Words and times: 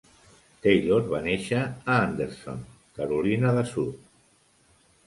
Taylor 0.63 1.05
va 1.11 1.19
néixer 1.27 1.59
a 1.67 1.99
Anderson, 2.07 2.65
Carolina 2.99 3.57
de 3.61 3.69
Sud. 3.75 4.05